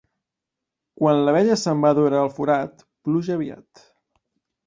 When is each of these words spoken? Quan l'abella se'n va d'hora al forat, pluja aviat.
Quan 1.01 1.19
l'abella 1.25 1.57
se'n 1.63 1.83
va 1.83 1.91
d'hora 1.99 2.17
al 2.21 2.33
forat, 2.39 2.83
pluja 3.09 3.39
aviat. 3.39 3.85